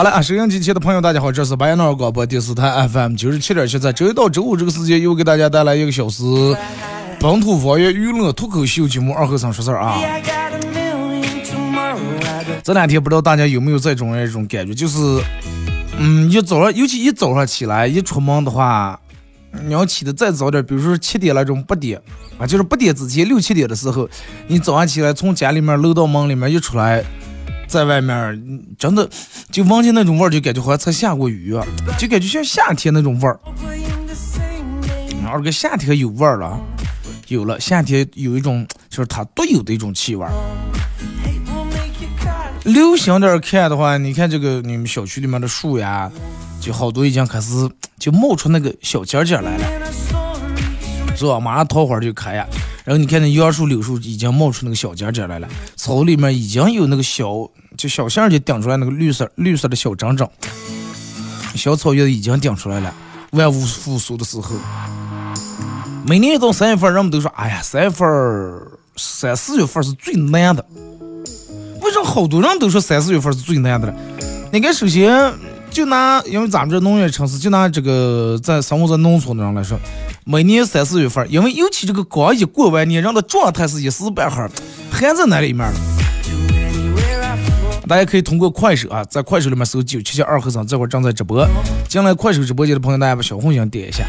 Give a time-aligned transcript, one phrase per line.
[0.00, 6.24] 好了啊，收音机前的朋友，大家好，这是白杨尔广播电视台 FM 九十七点七，在周一到周五这个时间，又给大家带来一个小时
[7.20, 10.00] 本土方言娱乐脱口秀节目《二和尚说事儿》啊。
[12.62, 14.96] 这两天不知道大家有没有这种一种感觉，就是，
[15.98, 18.98] 嗯，一早上，尤其一早上起来一出门的话，
[19.66, 22.00] 你要起的再早点，比如说七点那种，八点
[22.38, 24.08] 啊，就是八点之前六七点的时候，
[24.46, 27.04] 你早上起来从家里面楼道门里面一出来。
[27.70, 29.08] 在外面，真的
[29.52, 31.56] 就闻见那种味儿，就感觉好像才下过雨，
[31.96, 33.38] 就感觉像夏天那种味儿。
[35.24, 36.60] 二哥，夏天有味儿了，
[37.28, 40.32] 有了，夏天有一种就是它独有的一种气味儿。
[42.64, 46.10] 流行点看的话，你看这个你们小区里面的树呀，
[46.60, 49.92] 就好多已经开始就冒出那个小尖尖来了，
[51.16, 51.38] 是吧？
[51.38, 52.44] 马上桃花就开呀。
[52.84, 60.28] 然后你看那杨树、柳树已经冒出那个小尖尖来了，草里面已经有那个小就小线就顶出来那个绿色绿色的小针针，
[61.54, 62.94] 小草叶已经顶出来了。
[63.32, 64.56] 万物复苏的时候，
[66.04, 68.08] 每年一到三月份，人们都说：“哎呀，三月份、
[68.96, 70.64] 三四月份是最难的。”
[71.80, 73.94] 为什么好多人都说三四月份是最难的了？
[74.52, 75.32] 你看，首先
[75.70, 79.78] 就拿因为咱们这农业城市，就拿这个在生活在农村的人来说。
[80.24, 84.50] 每年三四月份，因为尤其这个刚一过完年，人的状态是一时半会儿
[84.90, 85.74] 还在那里面了。
[87.88, 91.44] 大家可以通过快手啊，在快手里面搜“九七七二和尚”，这会儿正在直播。
[91.88, 94.04] 进来快手直播间的朋友，大家把小红心点一下。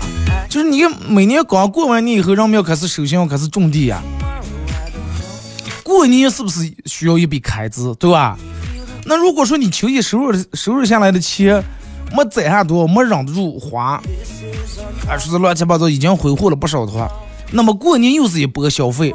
[0.47, 4.01] 就是你每年刚过完年以后，人们要开始首先要开始种地呀。
[5.83, 8.37] 过年是不是需要一笔开支，对吧？
[9.05, 11.63] 那如果说你秋季收入收入下来的钱
[12.15, 14.01] 没攒下多，没忍得住花。
[15.07, 17.09] 啊，说是乱七八糟，已经挥霍了不少的话，
[17.51, 19.13] 那么过年又是一波消费，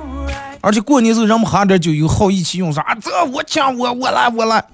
[0.61, 2.97] 而且过年时候人们喝点酒，有好意气用啥？
[3.01, 4.65] 这我抢我我来我来。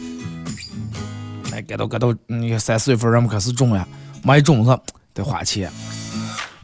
[1.53, 3.87] 哎，该到该到，你看三四月份人们开始种呀，
[4.23, 4.79] 买种子
[5.13, 5.71] 得花钱，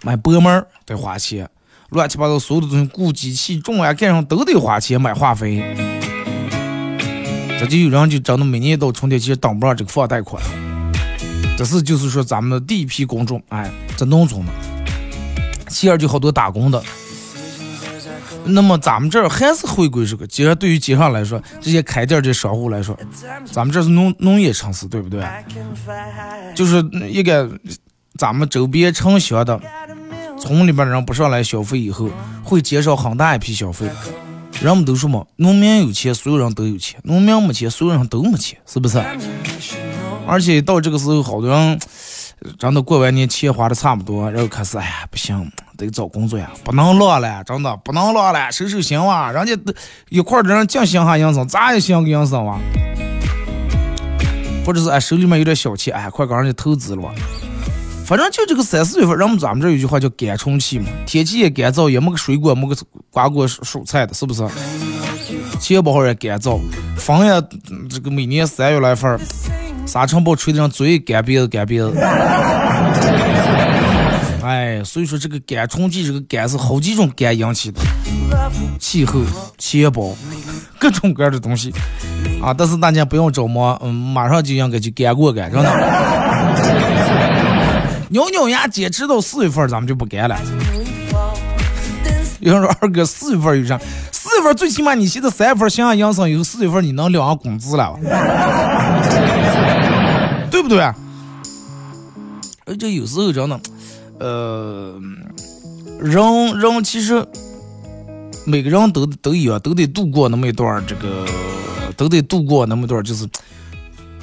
[0.03, 1.49] 买薄膜得花钱，
[1.91, 5.98] 乱七八糟所有的东西，雇机器种呀干上都得花钱，买化肥。
[7.59, 10.43] 这就有人就真的每年到春天其实挡不上这个房贷款。
[11.57, 14.53] 这是就是说咱们的第一批公众，哎，在农村的，
[15.69, 16.81] 其二就好多打工的。
[18.45, 22.97] 那么咱们这儿还是回归这个，既然对于街上来说，这些开店的商户来说，
[23.45, 25.23] 咱们这是农农业城市，对不对？
[26.55, 27.51] 就是一个
[28.17, 29.61] 咱们周边城乡的
[30.39, 32.09] 村里边的人不上来消费以后，
[32.45, 33.91] 会减少很大一批消费。
[34.61, 39.01] 人们都说嘛，农民有钱，所有人都有钱；农民没钱，所有人都没钱，是不是？
[40.27, 41.79] 而且到这个时候，好多人
[42.59, 49.57] 真的过完年钱花的差不多，然后开始哎呀不行，得找工作呀，不能落了，真的不能落了，收收心哇，人家
[50.09, 52.59] 一块的人净想哈营生，咋也想个营生哇？
[54.67, 57.11] 或者是哎手里面有点小钱，哎快给人家投资了吧？
[58.09, 62.75] 反正就这个三四月份，人们咱们这有句话叫干春期嘛，天气也干燥，也没个水果，没个
[63.11, 64.49] 瓜果蔬菜的，是不是？
[65.61, 66.59] 钱包也干燥，
[66.97, 67.33] 风也
[67.91, 69.21] 这个每年三月来份。
[69.85, 71.93] 沙尘暴吹得人嘴干鼻子干鼻子，
[74.43, 77.81] 哎，所以说这个干春季这个干是好几种干引起的，
[78.79, 79.21] 气候、
[79.59, 80.17] 钱包，
[80.79, 81.71] 各种各样的东西
[82.43, 82.55] 啊。
[82.55, 87.18] 但是大家不用着忙，嗯，马上就应该就干过干，真的。
[88.11, 90.39] 咬咬牙坚持到四月份，咱们就不干了。
[92.41, 93.79] 有人说二哥四月份有啥？
[94.13, 97.99] 四月份最起码你现在三月份想想养生以后，四月份你能领上工资了。
[100.51, 100.81] 对不对？
[102.65, 103.61] 而且有时候真的，
[104.19, 105.01] 呃，
[106.01, 106.23] 人
[106.59, 107.27] 人其实
[108.47, 111.27] 每个人都都一样，都得度过那么一段这个，
[111.97, 113.27] 都得度过那么一段就是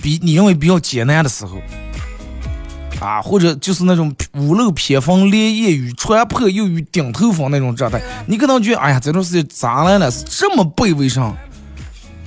[0.01, 1.57] 比你认为比较艰难的时候。
[3.01, 10.09] 啊，或者就是那种屋漏偏逢连夜雨，船破又遇顶头风那种状态，你可能觉得，哎呀，这段时间咋来了？
[10.09, 11.35] 是这么卑微上，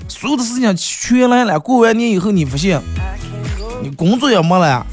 [0.06, 1.59] 所有的事情全来了。
[1.59, 2.81] 过完年以后，你发现
[3.82, 4.87] 你工作也没了，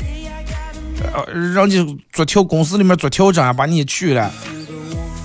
[1.13, 4.31] 呃，人家做调公司里面做调整把你去了，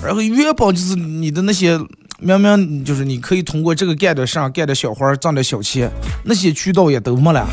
[0.02, 1.78] 然后原本就是你的那些
[2.18, 5.88] 明明就是你可以通过这个干点事干点小活挣点小钱，
[6.24, 7.46] 那些渠道也都没了，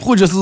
[0.00, 0.32] 或者是。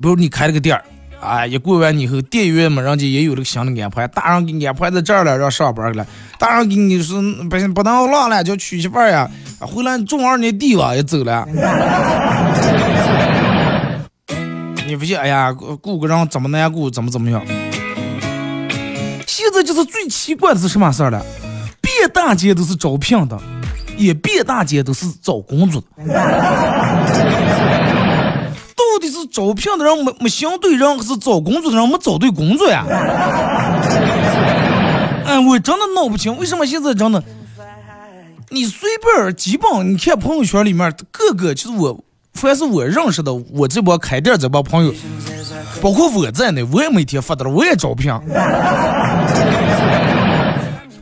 [0.00, 0.84] 比如你开了个店儿，
[1.20, 6.06] 啊，一过完以后，店员们人家也有了个新的安排，大人给你安排在这儿了，让上班了。
[6.38, 9.28] 大人给你说不行，不能浪了，叫娶媳妇儿呀，
[9.60, 11.46] 回来种二年地吧，也走了。
[14.86, 15.18] 你不信？
[15.18, 15.52] 哎呀，
[15.82, 17.42] 雇个人怎么难雇，怎么怎么样？
[19.26, 21.24] 现在就是最奇怪的是什么事儿了？
[21.80, 23.38] 遍大街都是招聘的，
[23.96, 25.86] 也遍大街都是找工作的。
[28.96, 32.82] 到底是招聘的人没没相对人，还是找工作的人没找对工作呀？
[35.26, 37.22] 哎，我真的闹不清，为什么现在真的，
[38.48, 42.02] 你随便基本你看朋友圈里面，各个就是我，
[42.32, 44.94] 凡是我认识的，我这帮开店这帮朋友，
[45.82, 48.10] 包括我在内，我也每天发的了，我也招聘。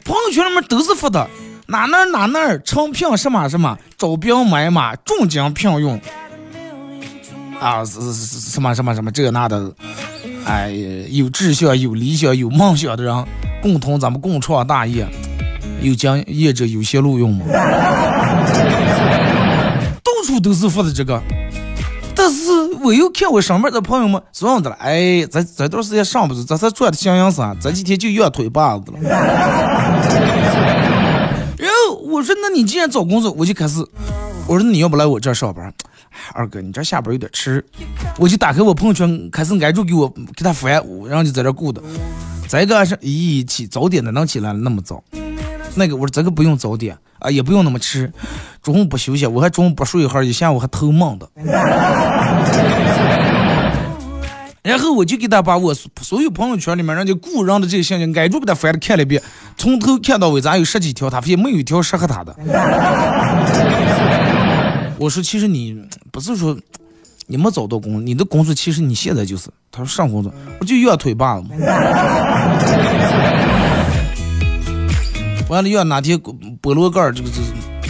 [0.05, 1.31] 朋友圈里面都是发的，
[1.69, 6.01] 哪哪哪哪成聘什么什么，招兵买马，重金聘用。
[7.61, 9.73] 啊，是是是什么什么什么这那的，
[10.45, 10.71] 哎，
[11.09, 13.25] 有志向、有理想、有梦想的人，
[13.63, 15.07] 共同咱们共创大业，
[15.81, 17.47] 有将业者有些录用吗？
[20.03, 21.23] 到处都是发的这个，
[22.15, 22.51] 但是
[22.83, 28.99] 我又看我上面的朋友们这样的了，哎，这这段时间上不去，这才转的像样子啊，这几天就要腿把子了。
[31.57, 33.83] 然后我说，那你既然找工作，我就开始，
[34.47, 35.73] 我说你要不来我这上班？
[36.33, 37.65] 二哥，你这下班有点迟，
[38.19, 41.83] 我就打开我朋友圈，开始挨住给我给他发，然后就在这顾的。
[42.49, 45.03] 再一个是，咦，起早点的能起来那么早？
[45.75, 48.13] 那个我说这个不用早点啊，也不用那么迟，
[48.63, 51.29] 中午不休息，我还中午不睡一会儿，一下午还偷梦的。
[54.63, 59.23] 然后我就给他把我所有朋友圈里面人家雇人的这些信息挨住给他翻了看了一遍，
[59.59, 62.35] 从头看到尾，咱有十几条，他发现没有一条适合他的。
[65.05, 65.79] 我说，其实你
[66.11, 66.59] 不是说
[67.27, 69.51] 你没找到工作，你的工作其实你现在就是。
[69.71, 71.51] 他说上工作，我就要腿把子嘛。
[75.51, 76.19] 完了，要哪天
[76.63, 77.43] 菠萝干这个是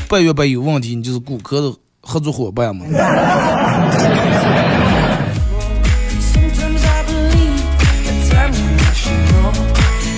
[0.09, 2.85] 半月板有问题，你就是顾客的合作伙伴嘛。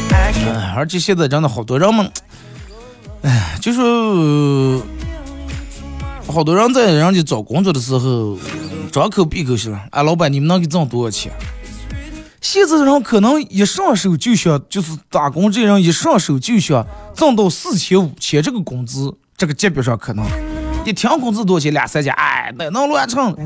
[0.08, 2.10] 哎，而且现在真的好多人们，
[3.20, 3.80] 哎，就是。
[6.28, 8.36] 好多人在人家找工作的时候，
[8.92, 11.32] 张口闭口是了，哎，老板，你们能给挣多少钱？
[12.42, 20.24] 现在人可能一上手就想，就是打工这人一上手就想挣到四千五千这个工资，这个级别上可能
[20.84, 23.34] 一天工资多少钱，两三千，哎，那能乱成？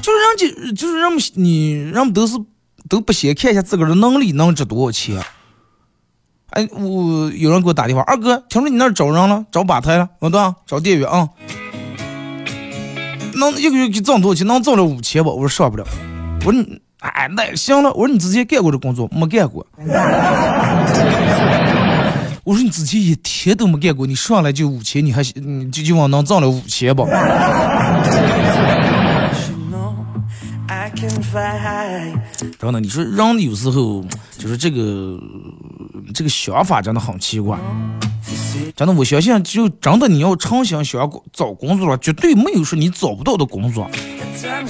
[0.00, 2.36] 就是人家，就是人们，你人们都是
[2.88, 5.22] 都不先看一下自个儿的能力能值多少钱。
[6.50, 11.28] 哎，我有人给我打电话，二哥，听说你那儿招人了，找吧台了，我对，招店员啊，
[13.34, 14.44] 能一个月给挣多少钱？
[14.46, 15.30] 能挣了五千吧？
[15.30, 15.84] 我说上不了。
[16.44, 17.92] 我说你，哎，那行了。
[17.92, 19.64] 我说你之前干过这工作没干过？
[22.42, 27.04] 我说你之前一天都没干过，你上来就五千，你还你就就往能挣了五千吧？
[32.58, 34.04] 真的，你说人有时候
[34.36, 35.18] 就是这个
[36.14, 37.58] 这个想法真的很奇怪。
[38.76, 43.90] 真的，我相信，就真的你要诚心想找工作了，绝对没有说你找不到的工作。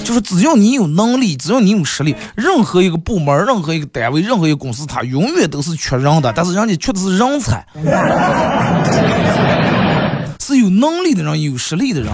[0.03, 6.31] 就是只要你有能力，只要你有实力，任何一个部门、任何一个单位、任何一个公司，它永远都是缺人的。
[6.33, 7.65] 但是人家缺的是人才，
[10.39, 12.11] 是有能力的人，有实力的人。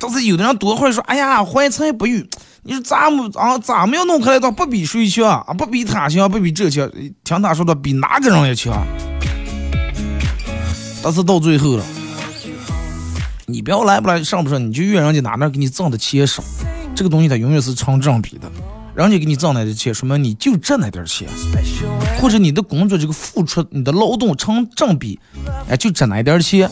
[0.00, 2.28] 但是有的人多会说：“哎呀，怀才不遇。”
[2.68, 5.54] 你说咱们啊，咱们要弄开来的不比谁强啊？
[5.54, 6.86] 不比他强，不比这强。
[7.24, 8.86] 听他说的，比哪个人也强。
[11.02, 11.84] 但是到最后了，
[13.46, 16.44] 你不要来不来，上不上，你就怨人家哪哪给你挣的钱少。
[16.94, 18.50] 这个东西它永远是成正比的，
[18.94, 21.26] 人家给你挣来的钱，说明你就挣那点钱，
[22.20, 25.18] 或者你的工作这个付出，你的劳动成正比，
[25.70, 26.70] 哎，就挣那点钱。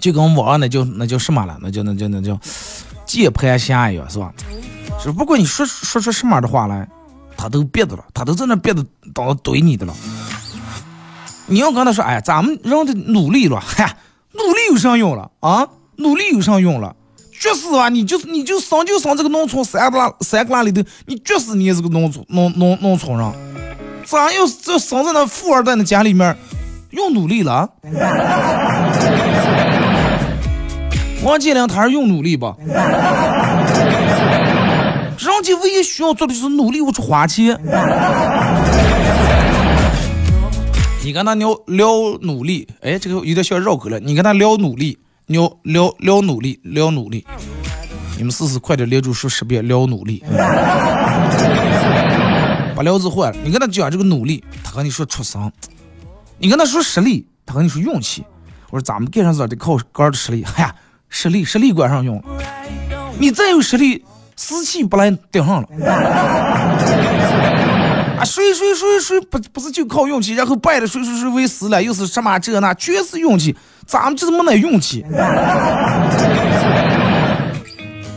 [0.00, 1.56] 就跟网上那叫那叫什么了？
[1.60, 2.38] 那叫那叫那叫
[3.06, 4.32] 键盘侠一样，是吧？
[5.00, 6.88] 只不管你说说出什么的话来，
[7.36, 9.94] 他都憋着了，他都在那憋着，当怼你的了。
[11.46, 13.96] 你要跟他说，哎，咱们让他努力了，嗨，
[14.32, 15.66] 努力有啥用了啊？
[15.96, 16.94] 努力有啥用了？
[17.40, 17.88] 绝死啊！
[17.88, 23.32] 你就是你就生就生这个农村三个拉三个拉里头，你绝死你也是个农村农农农村人。
[24.04, 26.36] 咋又这生在那富二代的家里面，
[26.90, 27.68] 用努力了？
[31.22, 32.56] 王健林他是用努力吧？
[35.18, 37.58] 人家唯一需要做的就是努力，我去花钱。
[41.02, 41.90] 你跟他聊聊
[42.22, 43.98] 努力，哎，这个有点像绕口了。
[44.00, 47.26] 你跟他聊努力，聊聊聊努力，聊努力。
[48.16, 50.22] 你们试试快点连住说十遍，聊努力。
[52.74, 53.38] 把聊字换了。
[53.44, 55.50] 你跟他讲这个努力，他和你说出生。
[56.38, 58.24] 你跟他说实力，他和你说运气。
[58.70, 60.44] 我说咱们干啥子得靠个人的实力。
[60.56, 60.74] 哎呀，
[61.10, 62.22] 实力实力管上用。
[63.18, 64.02] 你再有实力，
[64.36, 65.68] 死气不来顶上了。
[68.20, 73.54] 啊，谁谁谁谁不不是就靠运气，然后败了谁谁谁为死了，又是什么这那，全是运气。
[73.86, 75.04] 咱们就是没那运气。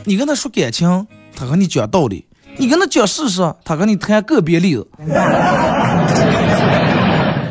[0.06, 2.26] 你跟他说感情，他和你讲道理；
[2.58, 4.86] 你跟他讲事实，他和你谈个别例子。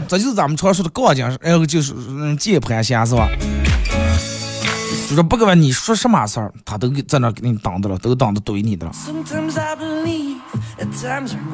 [0.07, 3.27] 这就是咱们常说的杠精，然后就是嗯键盘侠，是吧？
[5.12, 8.92] 就是不管你说什么事儿，他都在那给你挡着了，都挡着怼你的了。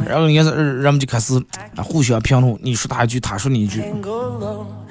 [0.06, 1.34] 然后人家人们就开始
[1.76, 3.82] 互相评论，你说他一句，他说你一句。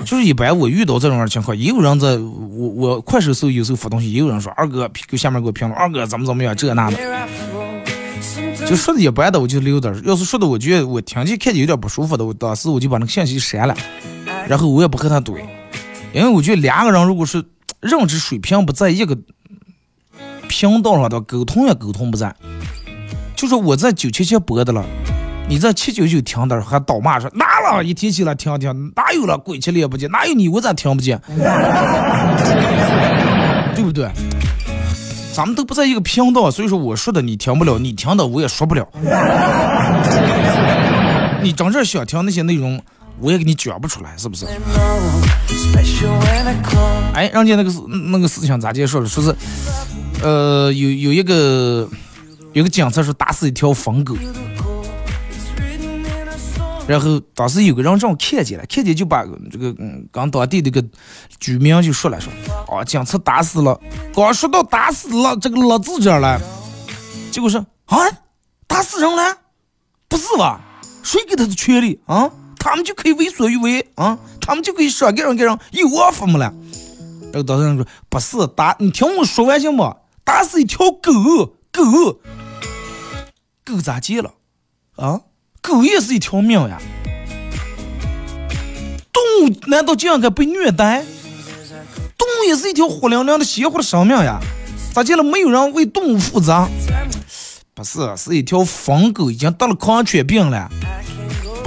[0.03, 6.97] 就是一般我遇到这种情况，也有人在我我快手时候有时候发东西，也有人说二哥给下面给我评论，二哥怎么怎么样这那的。
[8.67, 13.74] 就说的一般的我就留点，要是说的我觉得我听见看见有点不舒服的，我当时我就把那个信息删了，
[14.50, 15.38] 然后我也不和他怼，
[16.12, 17.41] 因为我觉得两个人如果是
[17.88, 19.17] 认知水平不在一个
[20.48, 22.36] 频道上的，沟通也沟通不在。
[23.36, 24.86] 就说我在九七七播的了。
[25.50, 27.82] 你在七九九听的还倒骂说哪了？
[27.82, 29.38] 一提起来听听，哪有了？
[29.38, 30.50] 鬼气脸不见，哪有你？
[30.50, 31.17] 我咋听不见？
[33.74, 34.12] 对不对？
[35.34, 38.86] 咱们都不在一个频道，所以说我说的你听不了，你听的我也说不了。
[41.41, 42.82] 你真正想听那些内容，
[43.19, 44.45] 我也给你讲不出来，是不是？
[47.13, 49.07] 哎，人家那个事那个事情咋介绍的？
[49.07, 49.36] 说是，
[50.21, 51.89] 呃，有有一个
[52.53, 54.15] 有个警察说打死一条疯狗。
[56.88, 60.81] 然后当时有个人正看见了，看见就把这个嗯，刚当地那个
[61.39, 62.31] 居民就说了说，
[62.74, 63.77] 啊，警察打死了。
[64.15, 66.39] 刚说到打死了这个老字这儿了，
[67.29, 67.97] 结果说啊，
[68.67, 69.38] 打死人了？
[70.07, 70.62] 不是吧？
[71.03, 72.29] 谁给他的权利啊？
[72.60, 74.18] 他们就可以为所欲为啊？
[74.42, 76.54] 他们就可以说给人给人有我服么了？
[77.32, 79.96] 然后当事人说不是打，你听我说完行不？
[80.24, 81.12] 打死一条狗
[81.72, 82.20] 狗，
[83.66, 84.34] 狗咋接了？
[84.96, 85.22] 啊？
[85.62, 86.80] 狗也是一条命呀，
[89.12, 91.04] 动物难道就应该被虐待？
[92.18, 94.40] 动物也是一条活灵灵的鲜活的生命呀，
[94.94, 96.68] 咋见了没有人为动物负责？
[97.74, 100.72] 不是，是一条疯狗已经得了狂犬病了，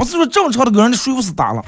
[0.01, 1.63] 不是说正常的个人的水不是打了？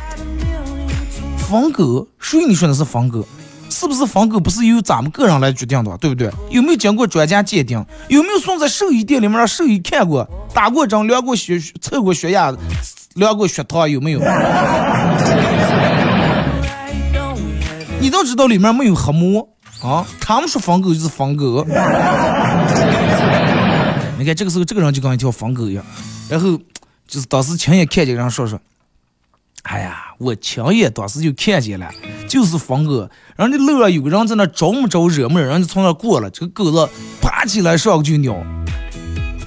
[1.36, 3.26] 疯狗，谁你说的是疯狗？
[3.68, 6.30] 是不是疯狗不是由咱们个人来决定的，对不对？
[6.50, 7.84] 有没有经过专家鉴定？
[8.08, 12.54] 有没有送在兽医店里面让兽医看过、打过针、量过血、测过血压、
[13.16, 13.90] 量过血糖？
[13.90, 14.20] 有没有？
[18.00, 19.46] 你都知道里面没有黑膜
[19.82, 20.06] 啊？
[20.20, 21.66] 他们说疯狗就是疯狗。
[24.18, 25.84] 你看这个时候，这个人就跟一条疯狗一样，
[26.30, 26.58] 然后
[27.12, 28.59] 就是当时亲眼看见，人说说。
[29.64, 31.90] 哎呀，我亲眼当时就看见了，
[32.26, 33.07] 就是疯狗。
[33.37, 36.88] 人家路上有个人在那招没招惹没惹，人家从那过了，这个狗子
[37.21, 38.42] 爬起来上去就咬，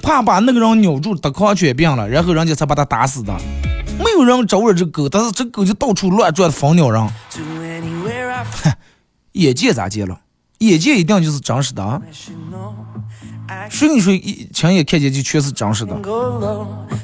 [0.00, 3.36] 怕把那个人咬住得狂犬病了，然后人家才把他打死的。
[3.98, 7.02] 没有人招惹这狗，但是这狗就到处乱转，疯鸟人。
[9.32, 10.20] 眼见咋见了？
[10.60, 12.00] 眼见一定就是真实的啊！
[13.70, 15.96] 谁跟你说一亲眼看见就全是真实的？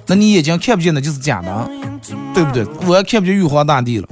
[0.07, 1.71] 那你眼睛看不见的就是假的，
[2.35, 2.67] 对不对？
[2.87, 4.09] 我也看不见玉皇大帝了。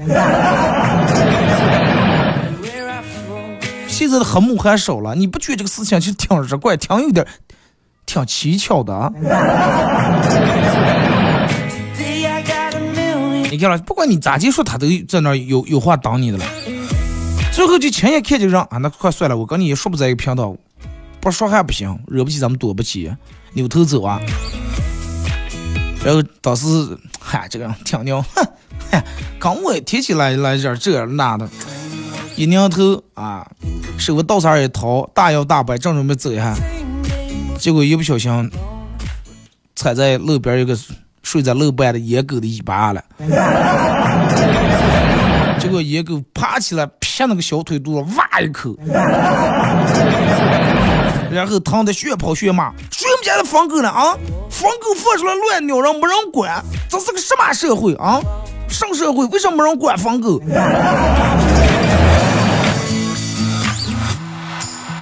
[3.89, 7.27] 现在的黑幕还少了，你不觉得这个事情其实挺日怪，挺有点，
[8.07, 9.13] 挺蹊跷的啊？
[13.51, 16.45] 你看了，不管你咋接说，他都在那有有话挡你的了。
[17.53, 20.57] 最后就亲眼看见人啊，那快算了，我跟你也说不在一个频道。
[21.21, 23.13] 不说还不行，惹不起咱们躲不起，
[23.53, 24.21] 扭头走啊！
[26.03, 26.67] 然后当时
[27.21, 28.43] 嗨，这个人挺牛，哼，
[28.91, 29.05] 嗨，
[29.39, 31.47] 刚我提起来来这这那的，
[32.37, 33.47] 一扭头啊，
[33.99, 36.57] 手个稻草一掏，大摇大摆正准备走一下，
[37.59, 38.51] 结果一不小心
[39.77, 40.75] 踩在路边一个
[41.23, 43.05] 睡在路边的野狗的尾巴了。
[45.59, 48.75] 结果野狗爬起来撇那个小腿肚子，哇一口，
[51.31, 54.17] 然后疼的血跑血骂，谁们家的疯狗呢啊？
[54.51, 58.21] 疯狗放出来乱尿，人没人管，这是个什么社会啊？
[58.69, 60.41] 上社会为什么没人管疯狗？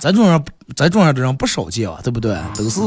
[0.01, 0.45] 咱种人，
[0.77, 2.37] 咱种样的人不少见啊，对不对？
[2.55, 2.81] 都是，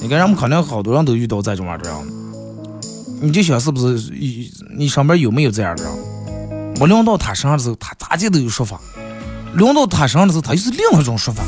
[0.00, 1.98] 你看，咱们可能好多人都遇到这种样的人。
[3.20, 4.10] 你就想是不是？
[4.12, 5.92] 你你上边有没有这样的人？
[6.80, 8.78] 我轮到他身上的时候，他咋地都有说法；
[9.54, 11.42] 轮到他身上的时候，他又是另一种说法。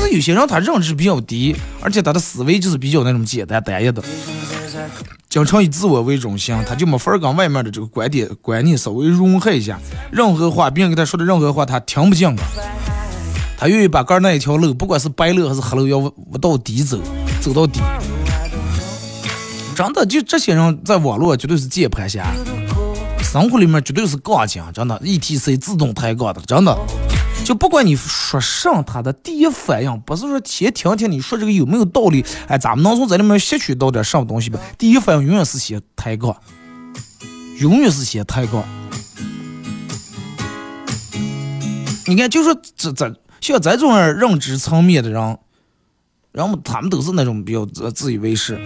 [0.00, 4.00] 但是有些人他认知比较低，而且他的思维就是比较那种简单单一的，
[5.28, 9.76] 经常以自我为中心，他就没法跟外面的这个观点观念稍微融合一下。
[10.12, 12.42] 任何话，别人给他说的任何话，他听不进的。
[13.56, 17.00] 他愿意把刚那一条路，不管是白路还是黑路，要往到底走，
[17.40, 17.80] 走到底。
[19.74, 22.32] 真的，就这些人在网络绝对是键盘侠，
[23.20, 26.78] 生活里面绝对是杠精，真的，ETC 自动抬杠的，真的。
[27.44, 34.60] 就不管你说啥，他的第一反应不是说先听听你说这个有没有道理，哎，咱们能从这里面吸取到点什么东西吧？
[34.76, 36.36] 第一反应永远是先抬杠，
[37.58, 38.62] 永远是先抬杠。
[42.06, 45.38] 你看，就说这这像咱这种认知层面的人，
[46.32, 48.62] 然后他们都是那种比较自自以为是，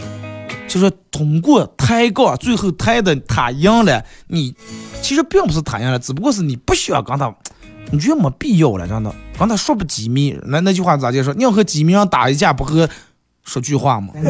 [0.66, 4.52] 就说通过抬杠，最后抬的他赢了，你
[5.02, 7.32] 其实并不是他赢了，只不过是你不需要跟他。
[7.90, 9.14] 你觉得没必要了，真的。
[9.38, 11.34] 刚才说不机密，那那句话咋介说？
[11.34, 12.88] 你要和机密上打一架，不和
[13.44, 14.14] 说句话吗？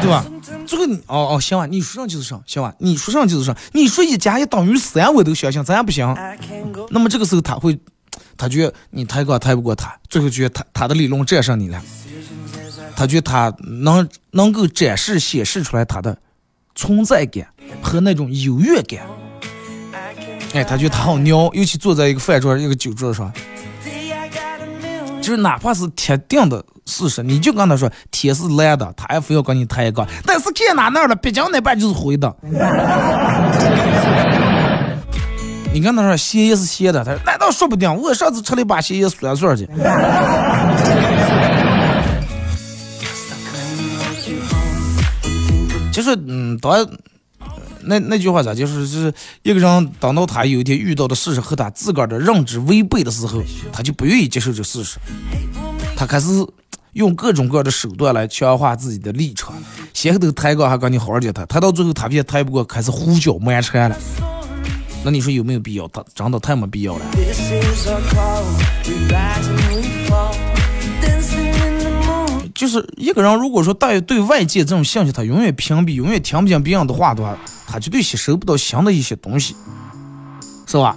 [0.00, 0.24] 对吧？
[0.66, 2.74] 这个哦哦，行吧，你说上就是上，行吧？
[2.78, 6.06] 你说上就是上，你说一加一等于三，我都相信，咱也不行。
[6.90, 7.78] 那么这个时候他会，
[8.36, 11.80] 他觉得你抬杠抬不过他，最后觉得他他的理论战胜你了，
[12.96, 16.16] 他觉得他能能够展示显示出来他的
[16.74, 17.46] 存在感
[17.82, 19.00] 和那种优越感。
[20.54, 23.32] 哎，他觉得他好牛，尤其坐在一个饭桌、一个酒桌上，
[25.20, 30.06] 就是哪怕是铁定的事实，你就跟他说天是蓝的，他也非要跟你抬一个。
[30.24, 32.32] 但是看哪那了，北京那边就是灰的。
[35.72, 37.92] 你跟他说咸也是咸的，他说难道说不定？
[37.92, 39.66] 我上次吃了一把咸也酸酸的。
[45.90, 46.88] 就是，嗯，当。
[47.86, 53.42] 那那句话咋就是，是一个人等到他有一天遇到的事实和他自个儿的认知违背的时候，
[53.72, 54.98] 他就不愿意接受这事实，
[55.96, 56.26] 他开始
[56.94, 59.54] 用各种各样的手段来强化自己的立场。
[59.92, 63.96] 先后头抬杠还跟你好好的谈，谈到最后他偏抬不过，开始胡搅蛮缠了。
[65.04, 65.86] 那你说有没有必要？
[65.88, 67.04] 他真的太没必要了。
[72.54, 77.36] 就是一个人，如果说带对外界这种信息，他永远屏蔽，永远听不见别人的话的话，
[77.66, 79.56] 他绝对吸收不到新的一些东西，
[80.66, 80.96] 是吧？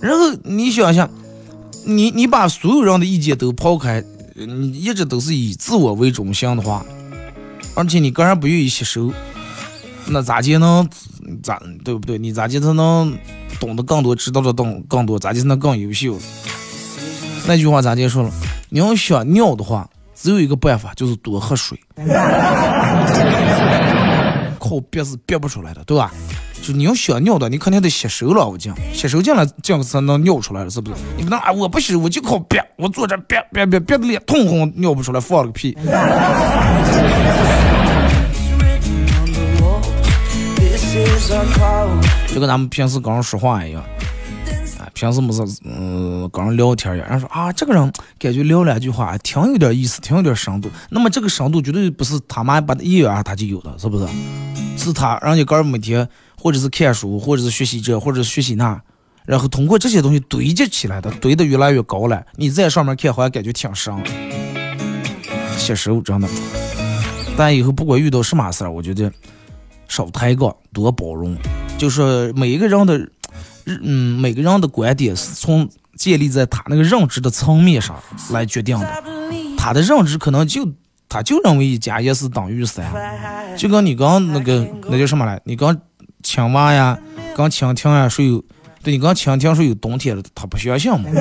[0.00, 1.08] 然后你想想，
[1.84, 4.02] 你你把所有人的意见都抛开，
[4.34, 6.84] 你一直都是以自我为中心的话，
[7.76, 9.12] 而且你个人不愿意吸收，
[10.06, 10.88] 那咋就能
[11.40, 12.18] 咋对不对？
[12.18, 13.16] 你咋就才能
[13.60, 15.18] 懂得更多，知道的更更多？
[15.18, 16.18] 咋就能更优秀？
[17.46, 18.30] 那句话咋结束了？
[18.70, 19.88] 你要想尿的话。
[20.22, 21.80] 只有一个办法，就是多喝水。
[24.58, 26.12] 靠憋是憋不出来的，对吧？
[26.60, 30.96] 就你要想尿的，你肯定得吸收了，我讲，吸收进来，这样才能尿出来了，是不是？
[31.16, 35.74] 你不能啊，我不吸，我就靠憋，我坐这憋憋憋憋的脸通红，尿不出来，放了个屁。
[42.28, 43.82] 就跟咱们平时刚刚说话一样。
[45.00, 50.68] 平时没事，嗯，跟人聊天呀，人说啊，这个人感觉聊两句话挺有点意思，挺有点深度。
[50.90, 54.06] 那么这个深度绝对不是他妈把一啊他就有的，是不是？
[54.76, 58.78] 是他人家个每天或者是看书，或者是学习这，或者是学习那，
[59.24, 62.22] 然后通过这些东西堆积起来的，堆得越来越高了。
[62.36, 63.94] 你在上面看好像感觉挺深，
[65.56, 66.28] 吸收真的。
[67.38, 69.10] 但以后不管遇到什么事儿，我觉得
[69.88, 71.34] 少抬杠，多包容，
[71.78, 73.08] 就是每一个人的。
[73.82, 77.96] 嗯，每个人的观点是从建立在他那个认知的层面上
[78.30, 79.02] 来决定的。
[79.56, 80.66] 他的认知可能就
[81.08, 82.84] 他就认为一加一是等于三，
[83.56, 85.40] 就跟你刚那个那叫什么来？
[85.44, 85.76] 你刚
[86.22, 86.98] 青蛙呀，
[87.36, 88.42] 刚蜻蜓呀，说有
[88.82, 91.10] 对你刚蜻蜓说有冬天了，他不相信嘛？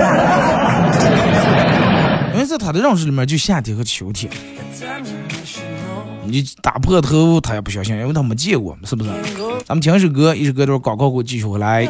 [2.34, 4.32] 因为在他的认知里面就夏天和秋天。
[6.26, 9.10] 你打破头他也不相信，因为他没见过，是不是？
[9.66, 11.90] 咱们听一首歌，一首歌段广告后继续回来。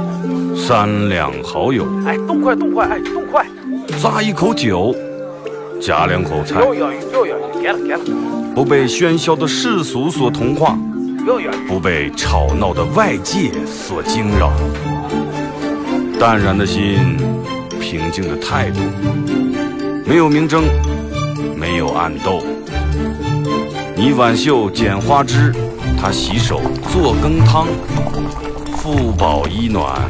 [0.71, 1.85] 三两好友。
[2.05, 3.45] 哎，动快动快，哎，动快！
[3.99, 4.95] 咂一口酒，
[5.81, 6.61] 夹两口菜。
[6.61, 6.73] 了
[7.61, 7.99] 给了。
[8.55, 10.77] 不被喧嚣的世俗所同化。
[11.67, 14.53] 不被吵闹的外界所惊扰。
[16.17, 17.17] 淡然的心，
[17.81, 18.79] 平静的态度，
[20.05, 20.63] 没有明争，
[21.53, 22.41] 没有暗斗。
[23.93, 25.53] 你挽袖剪花枝，
[25.99, 26.61] 他洗手
[26.93, 27.67] 做羹汤，
[28.77, 30.09] 腹饱衣暖，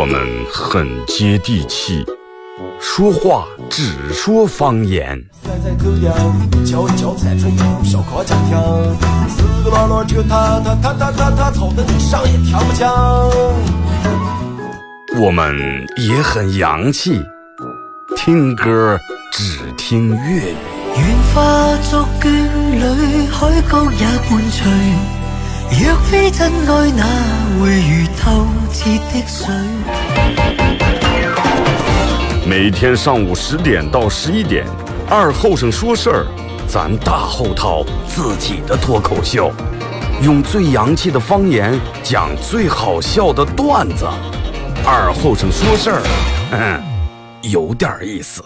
[0.00, 0.18] 我们
[0.50, 2.06] 很接地气，
[2.80, 5.22] 说话只说方言。
[15.18, 17.20] 我们也很洋气。
[18.16, 18.98] 听歌
[19.30, 20.56] 只听粤语。
[20.96, 22.30] 愿化作眷
[22.72, 25.19] 侣，海角也伴随。
[25.72, 27.04] 若非真爱，哪
[27.60, 29.46] 会如透彻的水？
[32.46, 34.66] 每天上午十点到十一点，
[35.08, 36.26] 二后生说事儿，
[36.66, 39.52] 咱大后套自己的脱口秀，
[40.22, 44.04] 用最洋气的方言讲最好笑的段子。
[44.84, 46.02] 二后生说事儿，
[46.52, 46.82] 嗯。
[47.42, 48.44] 有点意思。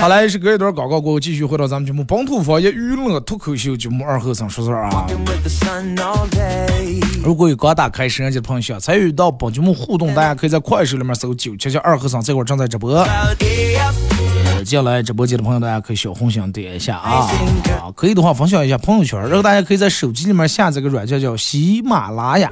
[0.00, 5.06] 好来是隔一段广告过后，继续回到咱们节目《本土方言娱乐脱口秀》节目二和尚说事儿啊。
[7.24, 13.06] 如果有刚打开摄像机的朋友想，参与到本节目互动，大家可以在快手里面搜“九七七二和尚”，这会儿正在直播。
[14.64, 17.28] 进来直播间的朋友，大家可以小红心点一下啊
[17.80, 22.50] 啊，可以的话分享一下朋友圈，然后大家可以在手机里面下载个软件叫喜马拉雅。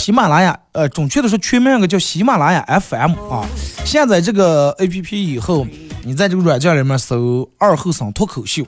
[0.00, 3.46] 喜马拉雅，呃，准确的说，全名个叫喜马拉雅 FM 啊。
[3.84, 5.66] 下载这个 APP 以后，
[6.04, 8.64] 你在这个软件里面搜“二后生脱口秀”，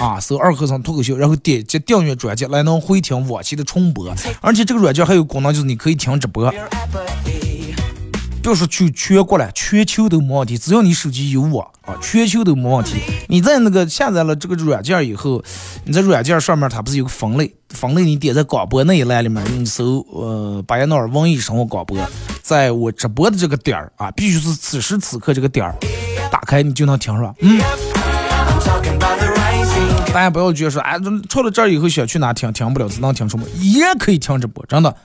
[0.00, 4.10] 啊，搜“二后生脱口秀”，然后点击订阅专辑，来能回听往期的重播。
[4.40, 6.50] 而且这个软件还有功能，就是你可以听直播。
[8.46, 13.00] 不要说全全国了，全球都没问题，只要你手机有我啊，全球都没问题。
[13.26, 15.42] 你在那个下载了这个软件以后，
[15.84, 17.52] 你在软件上面它不是有个分类？
[17.70, 21.98] 分类你点在广播那一栏里面，你搜呃巴彦淖尔文艺生活广播，
[22.40, 25.74] 在我直播的这个点儿啊，必须是此时此刻这个点儿，
[26.30, 27.34] 打开你就能听是吧？
[27.40, 27.60] 嗯。
[30.14, 30.96] 大家不要觉得说，哎，
[31.28, 34.96] 出了这儿以后想去哪听听不了，只能听什么，也可以听直播，真的。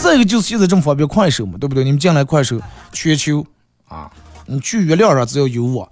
[0.00, 1.84] 这个就是现在这么方便，快手嘛，对不对？
[1.84, 2.58] 你们进来快手，
[2.92, 3.44] 全球
[3.86, 4.10] 啊，
[4.46, 5.86] 你去月亮上只要有我。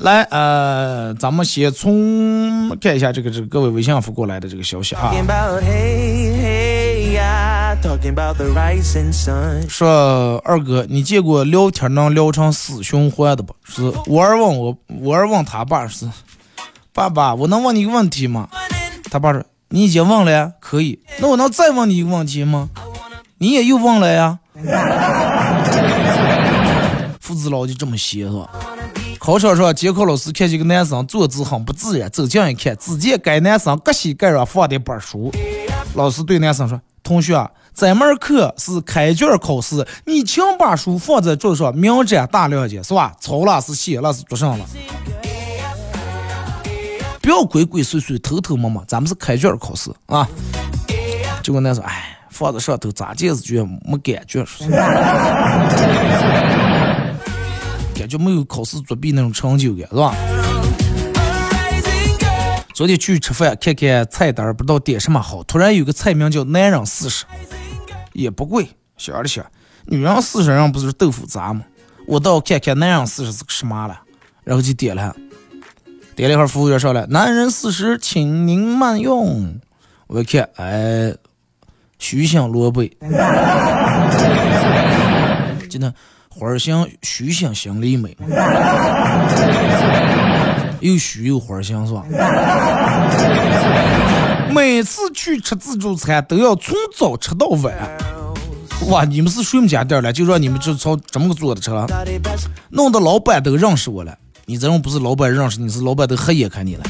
[0.00, 5.12] 来，呃，咱们先从看一下这个这个各位微信发过来的这个消息啊。
[9.68, 13.54] 说二哥，你见过聊天能聊成死循环的不？
[13.64, 16.06] 是我儿问我，我儿问他爸是。
[16.94, 18.48] 爸爸，我能问你一个问题吗？
[19.10, 21.00] 他爸说：“你已经问了呀，可以。
[21.18, 22.70] 那我能再问你一个问题吗？
[23.38, 24.38] 你也又问了呀。
[27.20, 28.48] 父子老就这么闲是吧？
[29.18, 35.32] 考场上，监考老师看见个男生坐姿很不自然，走近一看，只见该男生隔膝盖上放的本书。
[35.94, 43.12] 老师对男生说：“同学，这门课是开卷考试，你请把书放在桌上，明斩大亮点，是吧？
[43.20, 44.64] 抄了是写了是做上了。”
[47.24, 50.28] 不要鬼鬼祟祟、偷偷摸摸，咱们是开卷考试啊！
[51.42, 54.44] 结果那说，哎，放在上头咋见是觉没感觉，
[57.94, 60.14] 感觉没有考试作弊那种成就感，是吧？
[62.74, 65.42] 昨天去吃饭，看看菜单，不知道点什么好。
[65.44, 67.24] 突然有个菜名叫“男人四十”，
[68.12, 68.68] 也不贵。
[68.98, 69.42] 想了想，
[69.86, 71.64] 女人四十人不是豆腐渣吗？
[72.06, 73.98] 我倒看看男人四十是个什么了，
[74.42, 75.16] 然后就点了。
[76.16, 79.60] 点了一会儿，服务员上来，男人四十，请您慢用。
[80.06, 81.12] 我一看，哎，
[81.98, 82.88] 徐香萝卜，
[85.68, 85.92] 真的
[86.28, 88.16] 花香须香香里美。
[90.80, 92.04] 又虚又花香是吧？
[94.52, 97.74] 每次去吃自助餐都要从早吃到晚。
[98.88, 100.12] 哇，你们是谁们家店了？
[100.12, 101.86] 就让你们这朝这么个做的车，
[102.68, 104.16] 弄得老板都认识我了。
[104.46, 106.84] 你这种不是老板认识你，是老板都黑眼看你了。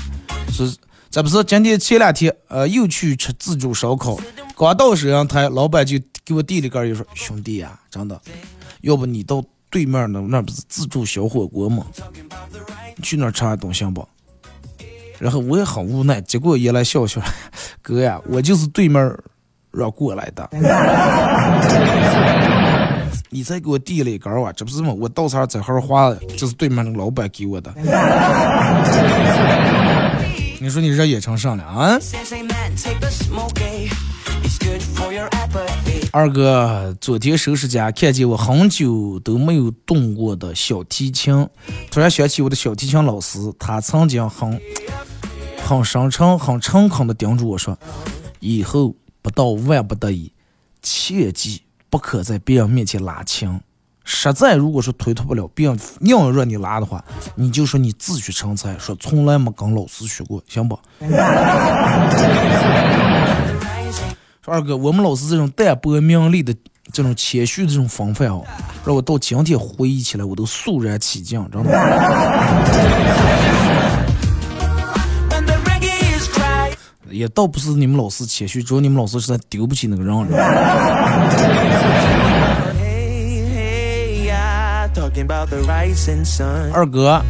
[0.53, 0.75] 是，
[1.11, 4.19] 这不是今天前两天呃又去吃自助烧烤，
[4.57, 8.21] 刚到摄像台，老板就给我递了根，就说兄弟呀，真的，
[8.81, 11.87] 要不你到对面那那不是自助小火锅吗？
[13.03, 14.07] 去那儿吃点东西不？
[15.19, 17.21] 然后我也很无奈，结果也来笑笑，
[17.83, 19.17] 哥呀，我就是对面
[19.71, 20.49] 让过来的。
[23.31, 24.93] 你再给我递了一根儿啊，这不是吗？
[24.93, 27.75] 我到这在号花，这是对面那个老板给我的。
[30.61, 31.99] 你说你热也成啥了啊？
[36.13, 41.47] 二哥，昨天收拾家，看见我很久都没有动过的小提琴，
[41.91, 44.61] 突然想起我的小提琴老师，他曾经很
[45.63, 47.77] 很深沉、很诚恳地叮嘱我说
[48.41, 50.33] ：“以后不到万不得已，
[50.83, 51.63] 切记
[51.95, 53.61] 不可在别人面前拉琴。
[54.03, 57.05] 实在如果说推脱不了，别人硬要让你拉的话，
[57.37, 60.77] 你就说你自学成才，说从来没跟老师学过，行不？”
[64.45, 66.53] 说二哥，我们老师这种淡泊名利的、
[66.93, 68.43] 这种谦虚的这种风范哦，
[68.85, 71.71] 让我到今天回忆起来，我都肃然起敬，知道吗？
[77.15, 80.15] 也倒不是你们老师谦虚，主要你们老师实在丢不起那个人。
[86.73, 87.23] 二哥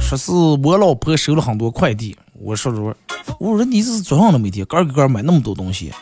[0.00, 2.94] 说是我老婆收了很多快递，我说说，
[3.38, 4.38] 我说你这是做啥呢？
[4.38, 5.92] 每天个个个买那么多东西。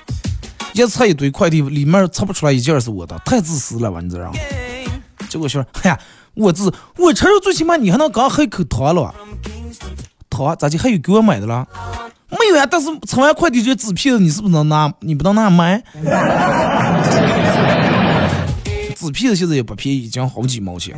[0.73, 4.31] 一拆一堆快递，里面拆不出来一件是我的，太自私了吧你这人！
[5.29, 5.99] 结果说，哎呀，
[6.35, 9.15] 我自我承认，最起码你还能刚喝一口汤了，
[10.29, 11.67] 汤咋就还有给我买的了？
[12.39, 14.93] 没有呀，但是拆完快递就纸皮子，你是不是能拿？
[15.01, 15.83] 你不能拿卖？
[18.97, 20.97] 纸皮子现在也不便宜，已经好几毛钱。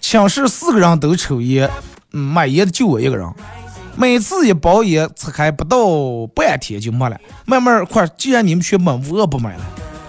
[0.00, 1.68] 寝室四个人都抽烟，
[2.12, 3.26] 嗯，买烟的就我一个人。
[3.96, 5.78] 每次一包烟拆开不到
[6.34, 9.64] 半天就没了，慢慢快，既然你们全买，我不买了。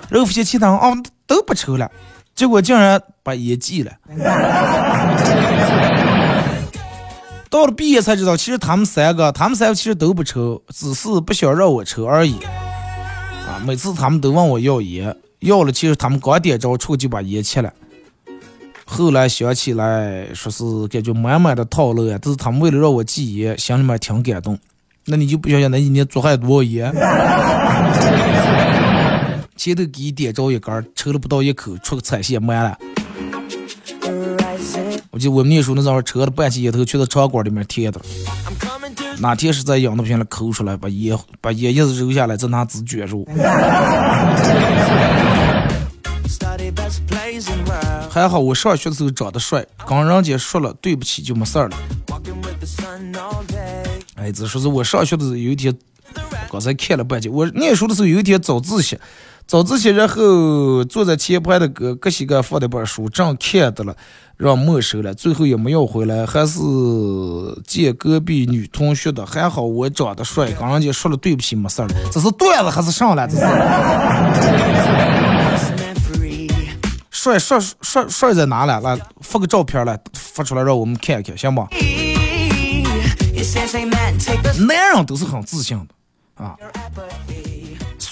[0.09, 0.91] 然后发现其他人啊
[1.27, 1.89] 都不抽了，
[2.35, 3.91] 结果竟然把烟戒了。
[7.49, 12.35] 到了毕业才知道，其实他们三个，他们三个其实都不抽，只是不想让我抽而已。
[12.43, 17.71] 啊，每次他们都问我要烟，要了，其实他们刚点着抽就把烟切了。
[18.83, 24.59] 后来想起来，说是感觉满满的套路呀，都是他们为了让我戒烟，心里面挺感动。
[25.05, 26.91] 那你就不想想那一年做还多少烟？
[29.55, 32.77] 前头给你点着一根，抽了不到一口，出个彩线没了。
[35.11, 38.01] 我记得我们那时候那时候抽了半截烟头，全在茶馆里面贴的。
[39.19, 43.25] 哪天是在养的不行了，抠出来把烟把烟叶子揉下来，再拿纸卷住。
[48.09, 51.77] 还好我上学的时候长得帅，跟人家说了对不起就没事儿了。
[54.15, 55.73] 哎，只说是我上学的时候有一天，
[56.51, 57.29] 刚才看了半截。
[57.29, 58.97] 我念书的时候有一天早自习，
[59.47, 63.95] 早自习然后坐在前排的哥各些个放的本书，正看的了，
[64.37, 66.59] 让没收了，最后也没要回来，还是
[67.65, 69.23] 见隔壁女同学的。
[69.23, 71.95] 还好我长得帅，跟人家说了对不起没事儿了。
[72.11, 73.27] 这是段子还是上了？
[73.27, 73.45] 这是。
[77.11, 78.79] 帅帅帅帅在哪了？
[78.81, 81.67] 来发个照片来，发出来让我们看一看，行不？
[84.67, 86.55] 男人都是很自信的啊，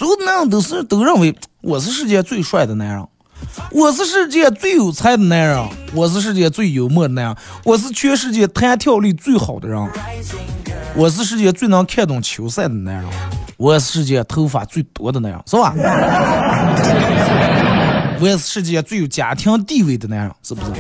[0.03, 3.07] 所有男人都是都认为我是世界最帅的男人，
[3.71, 9.89] 我是世界最有才的男人，我是世界最幽默的男人，我是全世界弹跳力最好的人，
[10.93, 13.05] 我是世界最能看懂球赛的男人，
[13.55, 15.73] 我是世界头发最多的男人，是吧？
[18.19, 20.71] 我也是世界最有家庭地位的男人，是不是？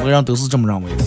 [0.00, 1.04] 每个人都是这么认为的。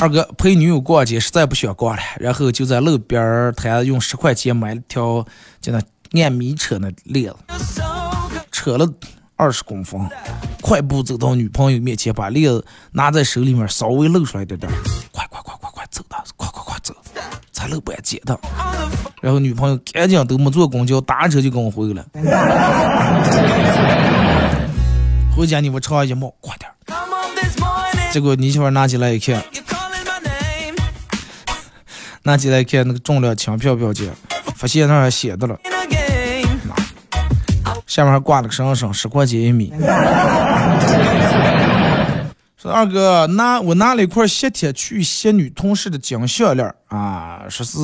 [0.00, 5.22] 二哥陪女友逛街，实在不想逛了，然后就在路边摊用十块钱买了条
[5.60, 7.82] 就那按米扯那链子，
[8.50, 8.88] 扯了
[9.36, 10.00] 二十公分，
[10.62, 14.72] 快步走到女朋友面前，把链子拿在手里面，稍微露出来一点点，
[15.12, 16.94] 快快快快快走的，快快快走，
[17.52, 18.40] 才露半截的。
[19.20, 22.02] 然后女朋友赶紧都没坐公交，打车就跟我回了。
[25.36, 26.70] 回家你我抄一毛，快点。
[28.10, 29.44] 结果你媳妇拿起来一看，
[32.22, 34.10] 拿起来看那个重量轻飘飘的，
[34.54, 35.58] 发现那还写的了，
[37.86, 39.72] 下面还挂了个绳绳，十块钱一米。
[42.56, 47.78] 说二哥拿我拿了一块锡铁去锡女同事的金项链啊，说是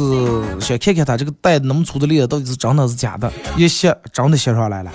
[0.61, 4.92] 想看看她这个戴那么粗的链到底是真的是假的，一卸真的卸上来了。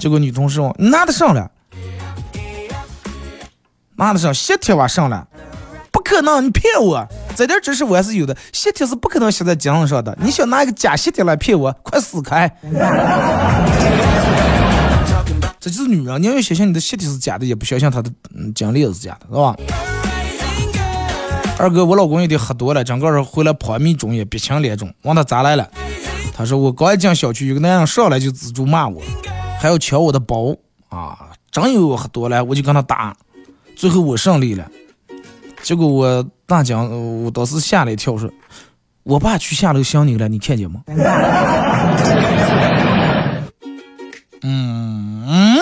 [0.00, 1.48] 结果女同事问拿得上了？
[3.94, 4.34] 拿得上？
[4.34, 5.24] 锡铁哇上了？
[5.92, 7.06] 不可能，你骗我！
[7.36, 10.16] 这点知识我还是有的，锡铁是不可能写在金子上的。
[10.20, 11.70] 你想拿一个假锡铁来骗我？
[11.82, 12.50] 快死开！
[15.60, 19.54] 这就是女人，你要相信你的鞋底是假的，也不相信她的嗯金链是假的，是吧？
[21.58, 25.68] 二哥，我老公有点喝多了，整个人回来破迷中也鼻青脸肿，问他咋来了？
[26.34, 29.02] 他说我刚一进小区，有个男人上来就指着骂我，
[29.60, 30.56] 还要抢我的包
[30.88, 31.18] 啊！
[31.50, 33.14] 真以为我喝多了，我就跟他打，
[33.74, 34.66] 最后我胜利了。
[35.66, 36.88] 结果我大讲，
[37.24, 38.30] 我当时吓了一跳，说
[39.02, 40.82] 我爸去下楼想你了，你看见吗？
[44.42, 45.58] 嗯嗯，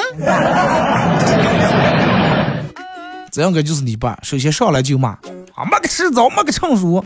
[3.32, 5.12] 这样个就是你爸，首先上来就骂
[5.54, 7.02] 啊，没个迟早，没个成熟，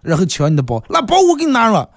[0.00, 1.90] 然后抢你的包，那包我给你拿了。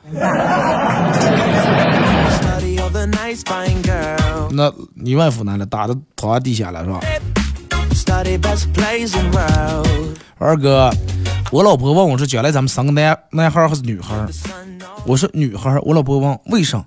[4.51, 6.99] 那你外父拿了，打的躺在地下了是吧？
[10.39, 10.89] 二哥，
[11.51, 14.15] 我老婆问我说，将来咱们生个男男孩还是女孩？
[15.05, 15.77] 我说女孩。
[15.83, 16.83] 我老婆问为啥？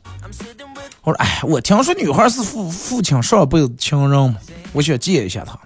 [1.03, 4.37] 我说，哎，我听说女孩是父父亲上辈子情人嘛，
[4.73, 5.57] 我想见一下她。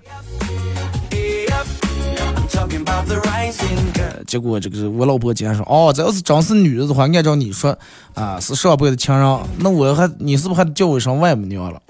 [4.26, 7.76] 结果这个我老婆竟然说，哦，这要是真是女的的话，按照你说，
[8.14, 11.80] 啊，是上辈子情人，那我还你是不是还得叫我一声外母娘了？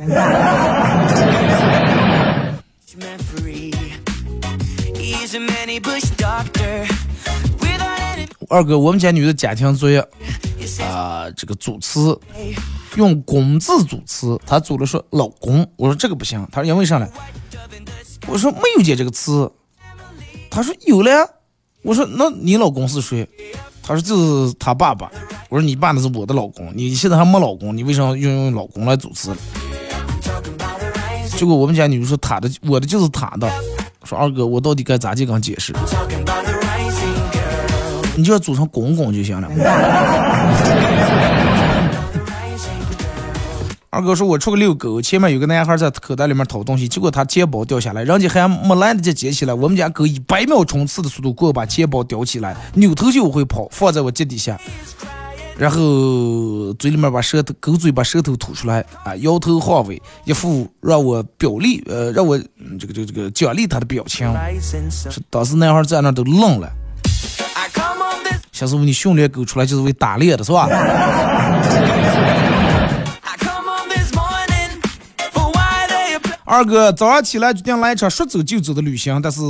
[8.48, 10.00] 二哥，我们家女的家庭作业，
[10.80, 12.18] 啊，这个组词。
[12.96, 17.06] 用公字组词，她组了说老公，我说这个不行，她说因为啥呢？
[18.26, 19.52] 我说没有姐这个词，
[20.50, 21.10] 她说有了，
[21.82, 23.28] 我说那你老公是谁？
[23.82, 25.10] 她说就是他爸爸，
[25.50, 29.36] 我说你爸那是我的老公，你现在还没老公，你为啥要用老公来组词？
[31.36, 33.46] 结果我们家女的说她的，我的就是她的，
[34.04, 35.74] 说二哥我到底该咋去跟解释？
[38.16, 39.48] 你就要组成公公就行了。
[43.88, 54.60] 二哥说：“我出去遛狗，前面有个男孩在口袋里面掏东西，结果他钱包掉下来，人家还没来得及捡起来，我们家狗以百秒冲刺的速度过把钱包叼起来，扭头就往回跑，放在我脚底下，
[55.56, 62.38] 然后嘴里面把舌头狗嘴把舌头吐出来，啊，摇头晃尾，一副让我表励，呃，让我
[62.78, 64.30] 这个这个这个奖励他的表情。
[65.10, 66.70] 是当时男孩在那都愣了。
[68.56, 70.66] 小师傅，你训练狗出来就是为打猎的是吧？”
[76.48, 79.40] 二哥早上起来决定来一场说走就走的旅行，但是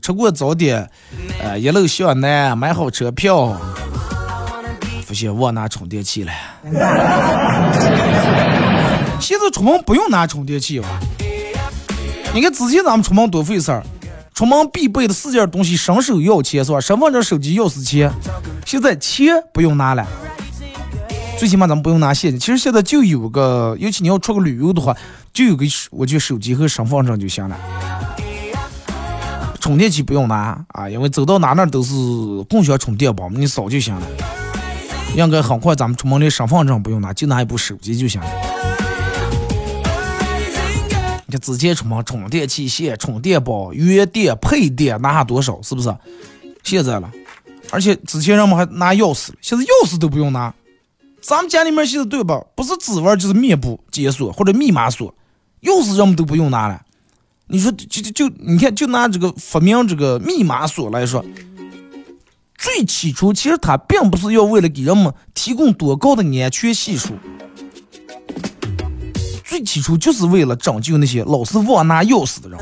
[0.00, 0.88] 吃过早点，
[1.42, 3.54] 呃，一路向南，买好车票，
[5.04, 6.32] 发现忘拿充电器了。
[9.20, 10.88] 现在出门不用拿充电器吧。
[12.32, 13.84] 你看之前咱们出门多费事儿，
[14.34, 16.80] 出门必备的四件东西：伸手要钱是吧？
[16.80, 18.12] 身份证、手机、钥匙、钱。
[18.66, 20.04] 现在钱不用拿了，
[21.38, 22.40] 最起码咱们不用拿现金。
[22.40, 24.96] 其实现在就有个，尤其你要出个旅游的话。
[25.32, 27.56] 就有个，我就手机和身份证就行了，
[29.58, 31.92] 充电器不用拿啊，因为走到哪那都是
[32.48, 34.06] 共享充电宝，你扫就行了。
[35.16, 38.26] 应该很快，咱们出门连身份证不用拿，就拿一部手机就行了。
[41.34, 45.92] 看之前出门充电器线、充电宝、原电、配电拿多少，是不是？
[46.62, 47.10] 现在了，
[47.70, 50.54] 而且之前人们还拿钥匙，现在钥匙都不用拿。
[51.20, 52.40] 咱们家里面现在对吧？
[52.54, 55.12] 不是指纹就是面部解锁或者密码锁。
[55.62, 56.80] 钥匙人们都不用拿了，
[57.48, 61.24] 你说就就就你看，就拿这个发明这个密码锁来说，
[62.56, 67.14] 最起初其实它并不是要为了给人们提供多高的安全系数，
[69.64, 72.58] 起初就是为了拯救那些老是忘拿钥匙的人。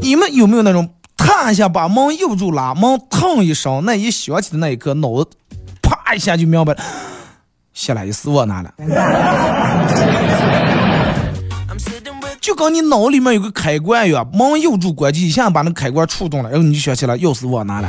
[0.00, 5.30] 你们有没有那种探一下把门又住拉门腾一声，那一响起的那一刻，脑子
[5.82, 6.82] 啪一下就明白了。
[7.72, 8.72] 下来一死我拿了，
[12.40, 17.88] 就跟你脑里面有个开关一样，门右住关机，一下把那开关触动了，然后你就想起来钥匙忘拿了，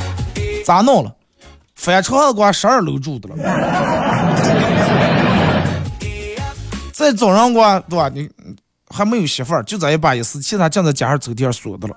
[0.64, 1.14] 咋弄了？
[1.76, 3.36] 翻墙的话，十二楼住的了。
[6.98, 8.10] 在早上过，对吧？
[8.12, 8.28] 你
[8.88, 11.96] 还没有媳妇儿，就在一把钥匙，其他就在家上抽屉上锁的了。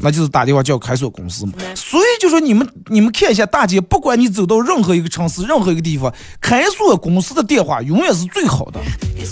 [0.00, 1.52] 那就是打电话叫开锁公司嘛。
[1.76, 8.80] 所以就说你们你们看一下，大街，不管你走到任何一个城市，任何一个地方，开锁公司的电话永远是最好的，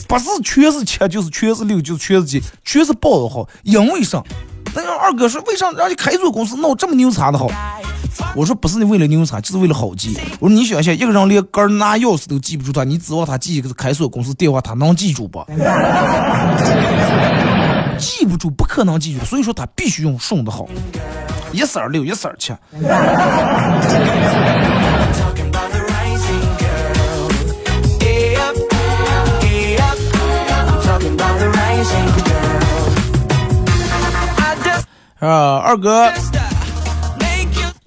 [0.07, 3.49] 不是全是七，就是全是六，就是全是几，全是报的好。
[3.65, 4.23] 因为啥？
[4.77, 7.51] 那个二哥说，为啥让你开锁公司闹这么牛叉的好？
[8.35, 10.17] 我说不是你为了牛叉，就是为了好记。
[10.39, 15.45] 我说你想想，一个人连根儿拿钥匙都记不住他，你指望他记一个开锁公司电话，他能记住不？
[17.99, 19.25] 记不住，不可能记住。
[19.25, 20.67] 所以说他必须用顺的好，
[21.53, 22.53] 一色儿六，一色儿七。
[35.21, 36.11] 啊， 二哥。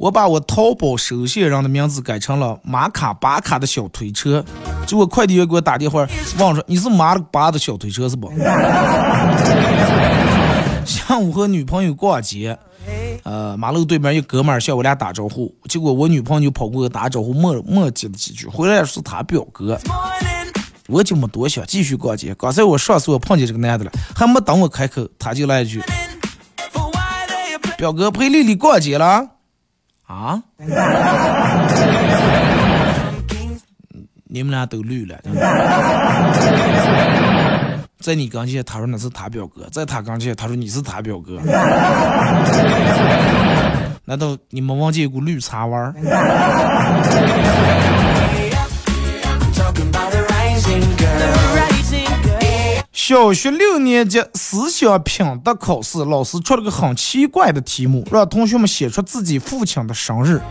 [0.04, 4.44] 我把我淘宝收件人的名字改成了马卡巴卡的小推车，
[4.86, 6.06] 结果快递员给我打电话，
[6.38, 8.30] 问说你是马巴的小推车是不？
[10.84, 12.60] 下午和女朋友逛街，
[13.24, 19.80] 呃，马路对面一哥们儿向我俩打招呼，结果我女朋友就跑过去打招呼，磨磨叽了几句，回来是他表哥，
[20.88, 22.36] 我就没多想，继续逛街。
[22.36, 25.82] 刚才我上次我碰见这个男的了，还没等我开口，他就来一句
[27.80, 29.30] ：“表哥陪丽丽逛街了。”
[30.06, 30.42] 啊！
[34.26, 35.16] 你们俩都绿了。
[38.00, 41.40] 在你跟前，他说那是他表哥；在他跟前，他说你是他表哥。
[44.06, 45.94] 难道你们忘记一股绿茶味儿？
[53.06, 60.42] 小学六年级思想品德考试，老师出了个很奇怪的题目，让同学们写出自己父亲的生日。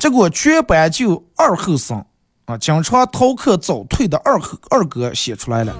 [0.00, 2.02] 结果全班就二后生
[2.46, 5.76] 啊，经常逃课早退的二后二哥写出来了。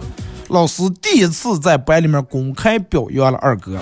[0.48, 3.80] 老师第一次在班里面公开表扬了二哥。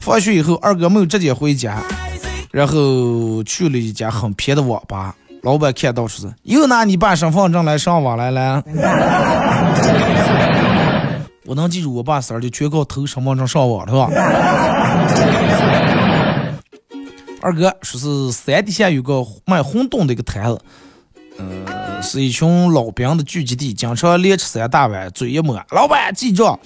[0.00, 1.80] 放学以后，二哥没有直接回家，
[2.50, 5.14] 然后去了一家很偏的网吧。
[5.42, 8.62] 老板看到说是又拿你爸身份证来上网来了。
[11.46, 14.10] 我能记住我爸儿就全靠偷身份证上网是吧？
[17.40, 20.60] 二哥说是山底下有个卖红灯的一个摊子，
[21.38, 26.58] 呃，是一群老兵的聚集地，经常连吃三大碗，嘴一抹，老板记账。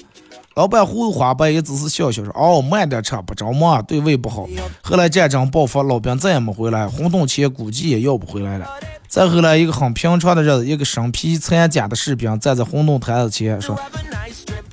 [0.55, 4.47] 老板胡子花白也只是笑笑说：“哦，慢点吃，不着忙，对胃不好。”
[4.83, 8.69] 后来战争爆发，老兵再也没回来，红洞钱估计也要不回来了。
[9.09, 13.79] 再后来，一个很平常的日子，一个身披残甲的士兵站在红洞台子前说：“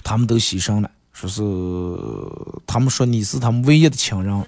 [0.04, 1.42] 他们都牺牲了，说是
[2.68, 4.46] 他们说你是他们唯一的亲人，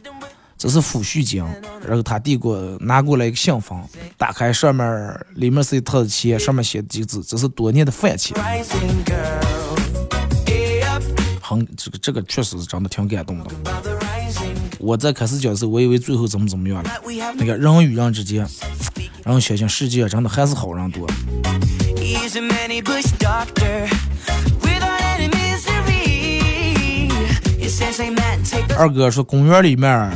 [0.58, 1.44] 这是抚恤金。”
[1.88, 3.82] 然后他递过拿过来一个信封，
[4.18, 8.36] 打开上面里面是一沓钱，上面写几个字：“这是多年的饭钱。”
[11.78, 13.46] 这个这个确实是真的挺感动的。
[14.80, 16.90] 我在开始讲的时候，我以为最后怎么怎么样了。
[17.36, 18.48] 那个人与人之间，
[19.24, 21.08] 然后相信世界真的还是好人多。
[28.78, 30.12] 二哥说，公园里面，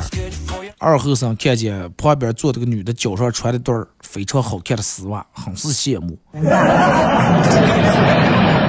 [0.79, 6.17] 二后生看见旁边坐这个女的脚上穿的对非常好看的丝袜，很是羡慕。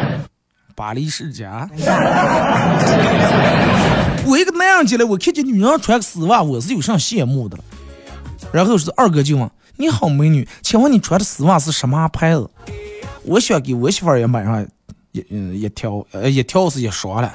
[0.76, 1.68] 巴黎世家，
[4.26, 7.64] 我一个男人进来，我看见女人穿丝袜，我是有啥羡慕的了。
[8.52, 12.50] 然后是二哥就问：“你好，美女，请问你穿的丝袜是什么牌子？”
[13.24, 14.62] 我想给我媳妇儿也买上
[15.12, 17.32] 一嗯一条，呃一条是一双了。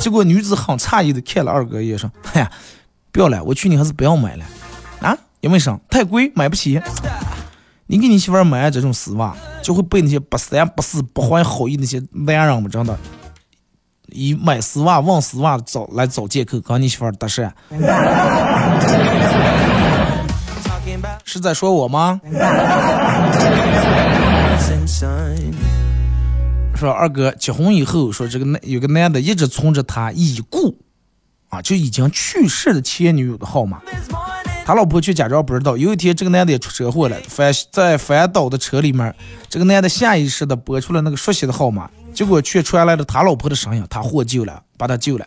[0.00, 2.50] 结果女子很诧异的看了二哥一眼，说：“哎呀，
[3.12, 4.44] 不要了，我劝你还是不要买了
[5.00, 5.78] 啊，因为啥？
[5.90, 6.80] 太贵，买不起。”
[7.88, 12.98] 你给你媳妇买这种丝袜，就会被那些不三不四不怀好意那些男人们真的，
[14.08, 17.48] 以买丝袜问丝袜找来找借口，跟你媳妇儿搭讪。
[21.24, 22.20] 是在说我吗？
[26.74, 30.76] 说二哥结婚以后，说这个男有个男的一直存着他已故
[31.50, 33.80] 啊，就已经去世的前女友的号码。
[34.66, 35.76] 他老婆却假装不知道。
[35.76, 39.14] 有一天，这个男的也出车祸了，翻在翻倒的车里面，
[39.48, 45.26] 这个男的下意识的拨出了那个熟悉的号码，结果却传来了他老婆的声音，他获救了，把他救了。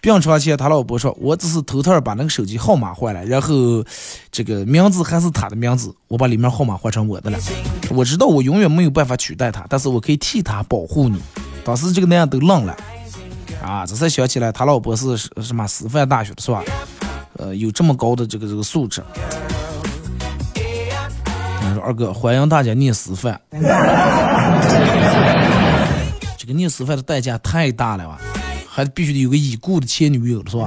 [0.00, 3.84] 病床前，他老婆说：“我只是偷偷把那个手机号码换了，然后
[4.32, 7.38] 这个名字还是他的名字，我把里面号码换成我的了。
[7.90, 11.22] 我知道我永远没有办法取代他，但是我可以替他保护你。”
[11.64, 12.76] 当时这个男的都愣了，
[13.62, 16.64] 啊，这才想起来他老婆是什么师范大学的是吧？
[17.38, 19.02] 呃，有这么高的这个这个素质。
[20.54, 23.40] 我说二哥，欢迎大家念师范。
[26.36, 28.20] 这个念师范的代价太大了吧？
[28.68, 30.66] 还必须得有个已故的前女友是吧？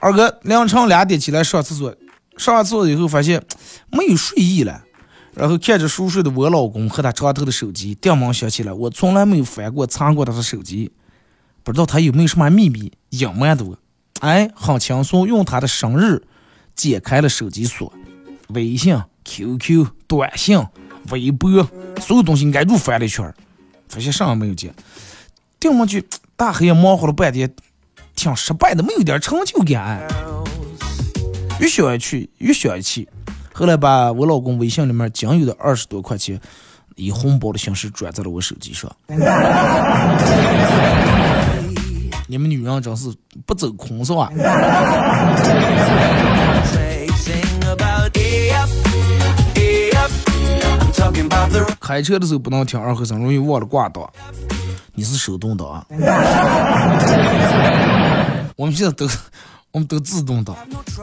[0.00, 1.94] 二哥凌晨两点起来上厕所，
[2.36, 3.42] 上完厕所以后发现
[3.90, 4.83] 没有睡意了，
[5.34, 8.72] 然后看着熟睡的我老公和他床头的手机，电门响起来。
[8.72, 10.92] 我从来没有翻过查过他的手机，
[11.62, 13.64] 不知道他有没有什么秘密隐瞒的。
[14.20, 16.22] 哎，很轻松，用他的生日
[16.74, 17.92] 解开了手机锁，
[18.48, 20.64] 微信、QQ、短信、
[21.10, 21.68] 微博，
[22.00, 23.34] 所有东西挨住翻了一圈，
[23.88, 24.74] 发现啥也没有见。
[25.58, 26.06] 电门去
[26.36, 27.52] 大黑夜忙活了半天。
[28.16, 30.00] 挺失败的，没有点成就感。
[31.58, 33.08] 越想越气，越想越气。
[33.56, 36.40] 后来把我老公微信里面仅有的二十多块钱，
[36.96, 38.90] 以红包的形式转在了我手机上。
[42.26, 43.14] 你们女人真是
[43.46, 44.28] 不走空是吧？
[51.80, 54.10] 开车的时候不能听二和声，容易忘了挂档。
[54.94, 55.86] 你是手动挡啊？
[58.56, 59.06] 我们现在都，
[59.74, 60.56] 我们都自动挡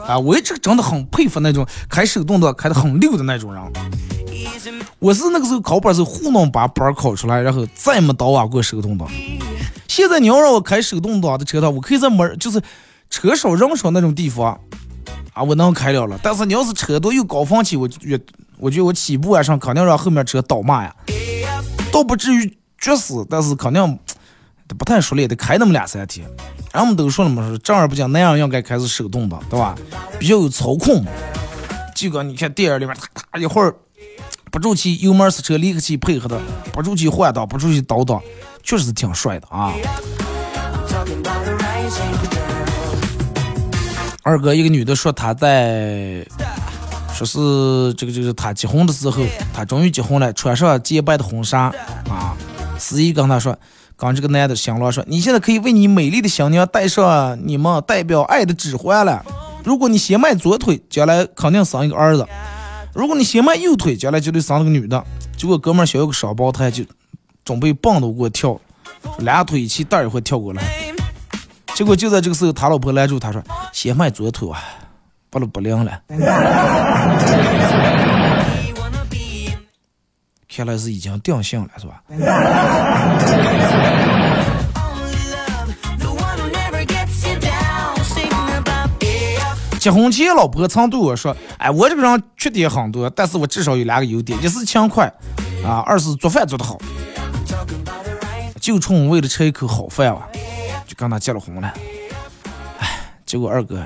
[0.06, 0.18] 啊！
[0.18, 3.62] 我一直真的很佩服那种开手动挡开的很溜的那种人。
[4.98, 9.06] 我是那个时候考本是糊弄把本考出来，然后再没倒啊过手动挡。
[9.88, 12.62] 现在你要让我开手动挡的车的话，我可以在门就是
[13.10, 14.58] 车少人少那种地方
[15.34, 16.18] 啊，我能开了了。
[16.22, 18.18] 但是你要是车多又高峰期，我就越
[18.56, 20.94] 我觉得我起步啊上肯定让后面车倒骂呀，
[21.92, 22.58] 倒不至于。
[22.78, 23.98] 绝死，但是肯定
[24.76, 26.26] 不太熟练，得开那么两三天。
[26.72, 29.74] 俺们都说了嘛，说正儿八经那样应该开始手动挡，对吧？
[30.18, 31.04] 比较有操控。
[31.94, 33.74] 这个你看电影里面，咔咔一会儿
[34.50, 36.40] 不住气，油门刹车离合器配合的，
[36.72, 38.20] 不住气换挡，不住气倒挡，
[38.62, 39.72] 确实是挺帅的啊。
[44.22, 46.24] 二哥，一个女的说她在，
[47.12, 51.72] 说是这个就是她结婚的时候，她终于结婚了，穿上洁白的婚纱
[52.08, 52.34] 啊。
[52.78, 53.56] 司仪跟他说
[54.02, 59.24] ：“刚这个男的新郎说，你现在可以为你美丽的新娘戴上你们代表爱的指环了。
[59.62, 62.24] 如果你先迈左腿，将来肯定生一个儿子；
[62.92, 65.04] 如果你先迈右腿，将来就得生个女的。
[65.36, 66.82] 结果哥们儿小有个双胞胎，就
[67.44, 68.60] 准备蹦都给我跳，
[69.18, 70.60] 俩腿一起带一会跳过来。
[71.76, 73.40] 结果就在这个时候，他老婆拦住他说：
[73.72, 74.58] 先迈左腿啊，
[75.30, 76.00] 不了不灵了。”
[80.54, 82.02] 看来是已经定性了，是吧？
[89.80, 95.06] 结婚前，老婆曾对我说：“哎，我这个人缺点很多，但是我至少有两个优点，一是勤快，
[95.64, 96.78] 啊，二是做饭做得好。”
[98.60, 100.28] 就冲为了吃一口好饭啊，
[100.86, 101.72] 就跟他结了婚了。
[102.78, 102.88] 哎，
[103.24, 103.82] 结果二哥，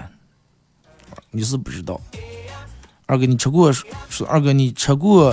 [1.31, 1.99] 你是不知道，
[3.07, 3.73] 二哥你吃过？
[4.11, 5.33] 说二哥你吃过？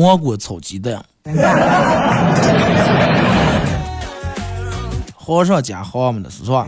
[0.00, 1.04] 芒果炒鸡蛋，
[5.14, 6.66] 皇上加好们的是吧？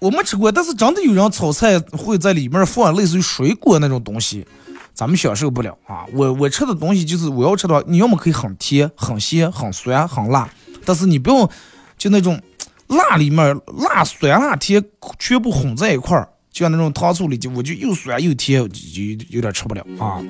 [0.00, 4.46] 我没吃过，但是真的有人炒菜会在里面放类似于水果那种东西，
[4.92, 6.04] 咱们享受不了啊！
[6.12, 10.48] 我我吃的东西就是我要吃的话，你要么可以很甜、很咸、很酸、很辣，
[10.84, 11.48] 但是你不用
[11.96, 12.40] 就那种
[12.88, 13.56] 辣里面
[13.88, 14.84] 辣、酸、辣、甜
[15.18, 16.28] 全部混在一块儿。
[16.52, 20.20] 就像那种糖醋里脊，我就又酸又甜，就有点吃不了啊。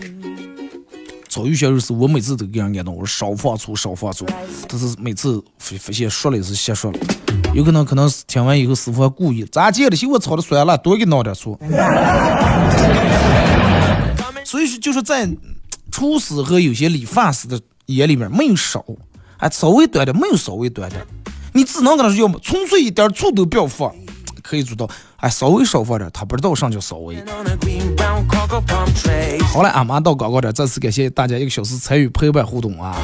[1.28, 4.24] 炒鱼香肉丝，我每次都给人感动，我说少放醋，少放醋，
[4.68, 6.98] 但是每次发现说了也是瞎说了，
[7.54, 9.96] 有可能可能是听完以后师傅还故意，咋见了？
[9.96, 11.58] 嫌我炒的酸了，多给弄点醋。
[14.44, 15.28] 所以说，就是在
[15.90, 18.84] 厨师和有些理发师的眼里面，没有少，
[19.38, 21.04] 还稍微短点，没有稍微短点，
[21.52, 23.92] 你只能跟他说，要么纯粹一点醋都不要放。
[24.52, 24.86] 可以做到，
[25.16, 27.16] 哎，稍微少放点，他不知道啥叫稍微。
[29.46, 32.94] 好了，俺妈到广告点，再次感谢大家一个小时参与陪伴互动啊！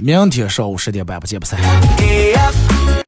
[0.00, 1.60] 明天上午十点半不见不散。